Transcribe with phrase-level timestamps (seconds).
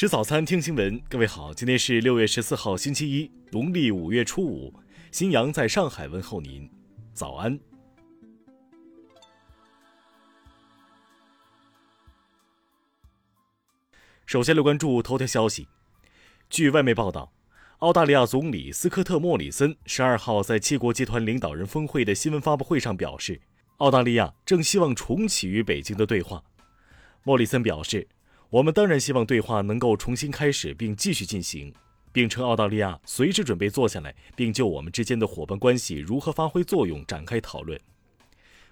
[0.00, 0.98] 吃早餐，听新闻。
[1.10, 4.72] 各位好，今天是六月十四号，星期一，农历五月初五。
[5.12, 6.66] 新阳在上海问候您，
[7.12, 7.60] 早安。
[14.24, 15.68] 首先来关注头条消息。
[16.48, 17.30] 据外媒报道，
[17.80, 23.38] 澳大利亚总理斯科特·莫里森十二号在七国集团领导人峰会的新闻发布会上表示，
[23.76, 26.42] 澳大利亚正希望重启与北京的对话。
[27.22, 28.08] 莫里森表示。
[28.50, 31.72] 我们当然希望对话能够重新开始并继续进行，
[32.10, 37.80] 并称澳大利亚随时准备坐下来，并就我们之间的伙伴关系如何发挥作用展开讨论。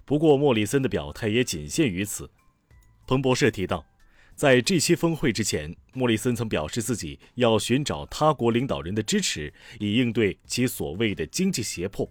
[0.04, 2.28] 不过，莫里森的表态也仅限于此。
[3.06, 3.87] 彭博社提到，
[4.34, 12.10] 在这期峰会之前，莫里森曾表示自己要寻找他国领导人的支持，以应对其所谓的经济胁迫。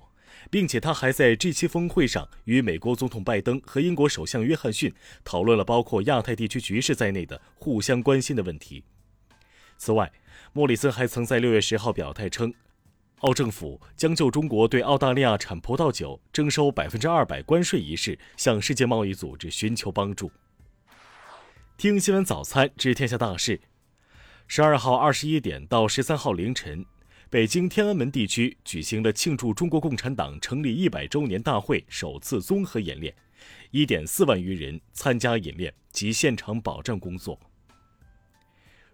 [0.50, 8.84] 并且他还在这期峰会上与美国总统拜登和英国首相约翰逊讨论了包括亚太地区局势在内的互相关心的问题。
[9.78, 10.12] 此外，
[10.54, 12.54] 莫里森还曾在六月十号表态称，
[13.20, 20.32] 澳政府将就中国对澳大利亚产葡萄酒征收百分之二百关税一事向世界贸易组织寻求帮助。
[21.78, 23.60] 听新闻早餐知天下大事。
[24.48, 26.86] 十二号二十一点到十三号凌晨。
[27.30, 33.14] 北京天安门地区举行了庆祝中国共产党成立一百周年大会首次综合演练，
[33.72, 37.38] 一点四万余人参加演练及现场保障工作。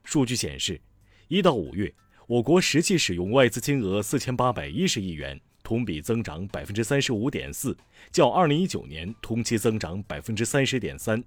[0.03, 0.81] 数据显示，
[1.27, 1.93] 一到五月，
[2.25, 7.77] 我国实际使用外资金额四千八百一十亿元，同比增长百分之三十五点四，
[8.11, 11.23] 较二零一九年同期增长百分之三十点三。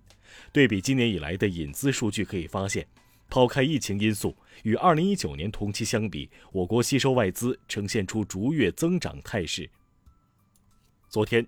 [0.52, 2.84] 对比今年以来的引资数据，可以发现。
[3.28, 9.68] 抛开疫情因素，与2019年同期相比，我国吸收外资呈现出逐月增长态势。
[11.08, 11.46] 昨天，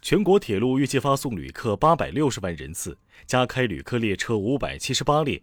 [0.00, 2.96] 全国铁路预计发送旅客860万人次，
[3.26, 5.42] 加开旅客列车578列。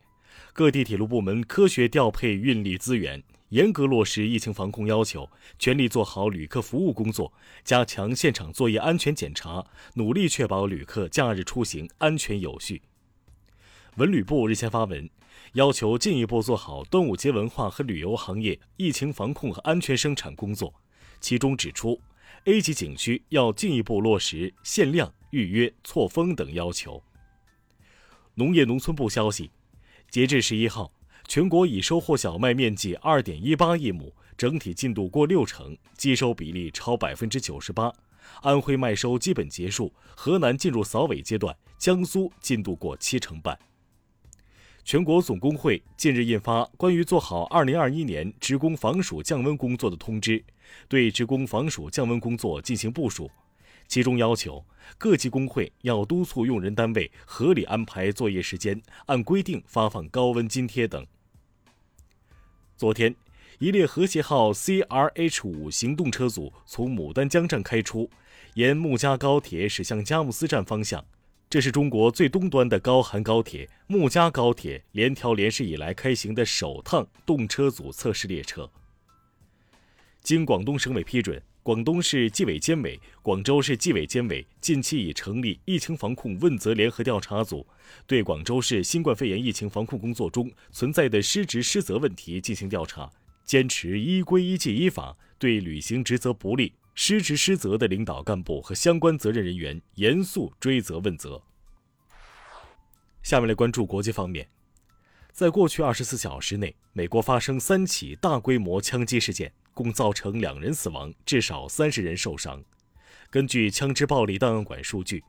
[0.51, 7.31] 各地铁路部门科学调配运力资源，严格落实疫情防控要求，全力做好旅客服务工作，
[7.63, 9.65] 加强现场作业安全检查，
[9.95, 12.81] 努力确保旅客假日出行安全有序。
[13.97, 15.09] 文旅部日前发文。
[15.53, 20.73] 要求进一步做好端午节文化和旅游行业疫情防控和安全生产工作，
[21.19, 21.99] 其中指出
[22.45, 27.03] ，A 级景区要进一步落实限量、预约、错峰等要求。
[28.33, 29.51] 农业农村部消息，
[30.09, 30.91] 截至十一号，
[31.27, 37.93] 全国已收获小麦面积二点一八亿亩，整体进度过六成，基收比例超百分之九十八。
[38.41, 43.59] 安徽麦收基本结束，河南进入扫尾阶段，江苏进度过七成半。
[44.85, 50.43] 全国总工会近日印发关于做好2021年职工防暑降温工作的通知，
[50.89, 53.31] 对职工防暑降温工作进行部署，
[53.87, 54.63] 其中要求
[54.97, 61.05] 各级工会要督促用人单位合理安排作业时间，按规定发放高温津贴等。
[62.75, 63.15] 昨天，
[63.59, 68.09] 一列和谐号 CRH 五行动车组从牡丹江站开出，
[68.55, 71.05] 沿木嘉高铁驶向佳木斯站方向。
[71.53, 78.67] 这是中国最东端的高寒高铁木嘉高铁联调联试以来开行的首趟动车组测试列车。
[80.23, 87.63] 经广东省委批准，广东市纪委监委、广州市纪委监委近期已成立疫情防控问责联合调查组，
[88.07, 93.07] 对广州市新冠肺炎疫情防控工作中存在的失职失责问题进行调查，
[93.45, 96.73] 坚持依规依纪依法，对履行职责不力。
[96.95, 101.41] 失职失责的领导干部和相关责任人员严肃追责问责。
[103.21, 104.47] 下面来关注国际方面，
[105.31, 112.63] 在过去二十四小时内，美国发生三起大规模枪击事件，共造成两人死亡，至少三十人受伤。
[113.29, 115.23] 根据枪支暴力档案馆数据，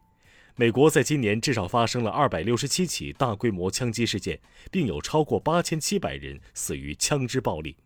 [0.56, 4.38] 美国在今年至少发生了二百六十七起大规模枪击事件，
[4.70, 7.76] 并有超过八千七百人死于枪支暴力。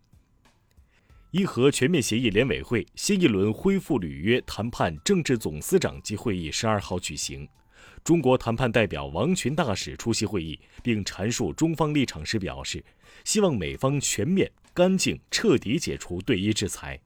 [1.31, 7.47] 伊核全面协议联委会新一轮恢复履约谈判政治总司长级会议十二号举行，
[8.03, 12.83] 中国谈判代表王群大使出席会议，并阐述中方立场时表示，
[13.25, 16.99] 希望美方全面、干净、彻底解除对伊制裁。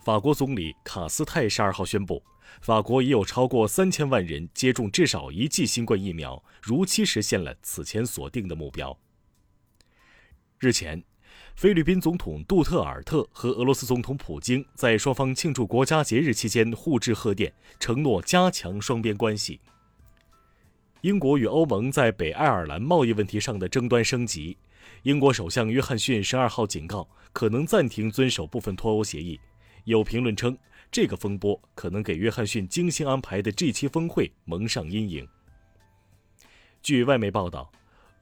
[0.00, 2.22] 法国总理卡斯泰十二号宣布，
[2.60, 8.98] 法国已有超过三千万人接种至少一剂新冠疫苗，如期实现了此前锁定的目标。
[10.58, 11.02] 日前。
[11.58, 19.60] 菲律宾总统杜特尔特和俄罗斯总统普京在双方庆祝国家节日期间互致贺电，承诺加强双边关系。
[21.00, 24.56] 英国与欧盟在北爱尔兰贸易问题上的争端升级，
[25.02, 29.40] 英国首相约翰逊十二号警告，可能暂停遵守部分脱欧协议。
[29.82, 30.56] 有评论称，
[30.92, 35.26] 这个风波可能给约翰逊精心安排的这期峰会蒙上阴影。
[36.80, 37.68] 据外媒报道。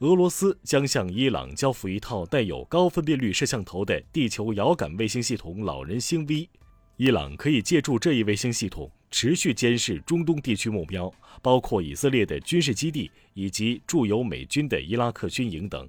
[0.00, 6.50] 俄罗斯将向伊朗交付一套带有高分辨率摄像头的地球遥感卫星系统“老人星 V”。
[6.98, 11.10] 伊朗可以借助这一卫星系统持续监视中东地区目标，
[11.40, 15.88] 包括以色列的军事基地以及驻有美军的伊拉克军营等。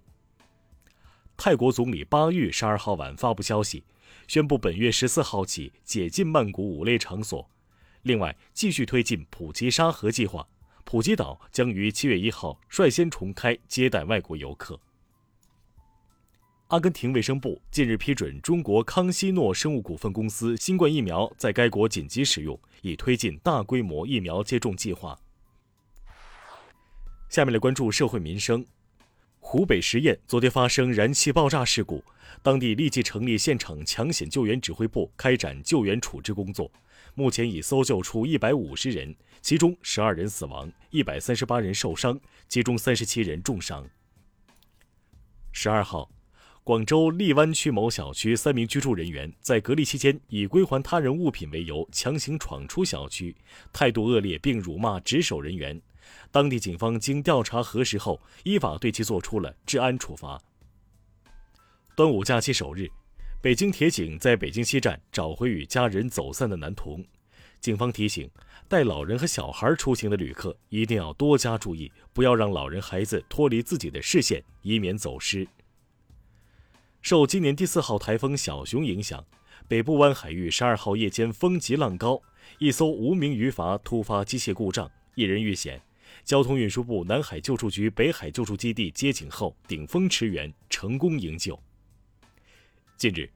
[1.35, 3.83] 泰国总理巴育十二号晚发布消息，
[4.25, 7.49] 宣布本月十四号起解禁曼谷五类场所，
[8.03, 10.47] 另外继续推进普吉沙河计划。
[10.89, 14.79] 普吉岛将于七月一号率先重开接待外国游客。
[16.69, 25.19] 阿根廷卫生部近日批准中国康希诺生物股份公司新冠疫苗在该国紧急使用，以推进大规模疫苗接种计划。
[27.27, 28.65] 下面来关注社会民生。
[29.49, 32.03] 湖北十堰昨天发生燃气爆炸事故，
[32.43, 36.69] 当地立即成立现场抢险救援指挥部，开展救援处置工作。
[37.15, 43.87] 目前已搜救出一百五十人，其中十二人死亡，一百三十八人受伤，其中三十七人重伤。
[45.53, 46.11] 十二号，
[46.65, 53.33] 广州荔湾区某小区三名居住人员在隔离期间以归还他人物品为由强行闯出小区，
[53.71, 55.81] 态度恶劣并辱骂值守人员。
[56.31, 60.41] 当地警方经调查核实后，依法对其作出了治安处罚。
[61.95, 62.87] 端午假期首日。
[63.39, 67.05] 北京铁警在北京西站找回与家人走散的男童，
[67.61, 68.29] 警方提醒，
[68.67, 75.47] 带老人和小孩出行的旅客一定要多加注意，不要让老人孩子脱离自己的视线，以免走失。
[77.03, 79.23] 受今年第四号台风小熊影响，
[79.67, 82.19] 北部湾海域十二号夜间风急浪高，
[82.57, 85.79] 一艘无名渔筏突发机械故障，一人遇险，
[86.23, 91.57] 交通运输部南海救助局北海救助基地接警后顶风驰援，成功营救。
[92.97, 93.29] 近日，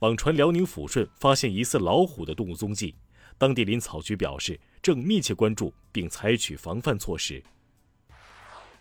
[0.00, 2.94] 网传辽宁抚顺发现疑似老虎的动物踪迹，
[3.38, 7.42] 当地林草局表示正密切关注并采取防范措施。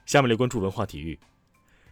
[0.06, 1.18] 下面来关注文化体育，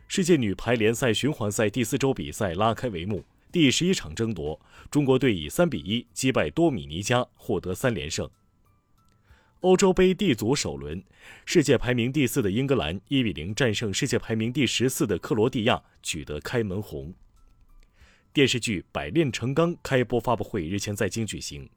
[0.08, 4.60] 世界女排联赛循环赛第四周比赛拉开帷幕，第十一场争夺，
[4.92, 8.30] 中国队以三比一击败多米尼加，获得三连胜。
[9.64, 11.02] 欧洲杯 D 组首轮，
[11.46, 17.14] 世界排名第四的英格兰一比零战胜世界排名第十四的克罗地亚，取得开门红。
[18.34, 21.70] 电视剧《百炼成钢》开播发布会日前在京举行。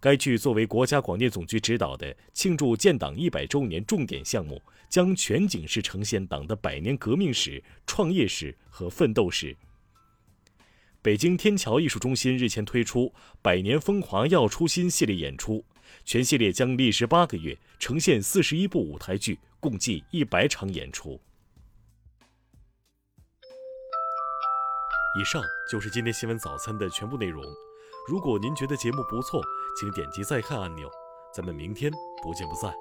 [0.00, 9.56] 该剧作为国家广电总局指导的庆祝建党一百周年重点项目，将全景式呈现党的百年革命史、创业史和奋斗史。
[11.00, 13.02] 北京天桥艺术中心日前推出
[13.40, 15.64] 《百年风华耀初心》系列演出，
[16.04, 21.20] 全系列将历时八个月，呈现四十一部舞台剧，共计一百场演出。
[25.18, 27.42] 以上就是今天新闻早餐的全部内容。
[28.06, 29.42] 如果您觉得节目不错，
[29.78, 30.88] 请点击再看按钮。
[31.34, 31.92] 咱们明天
[32.22, 32.72] 不见不散。